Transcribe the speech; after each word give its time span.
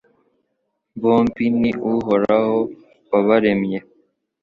bombi 1.01 1.45
ni 1.61 1.71
Uhoraho 1.91 2.59
wabaremye 3.11 3.79